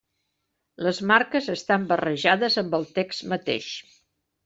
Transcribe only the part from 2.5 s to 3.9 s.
amb el text mateix.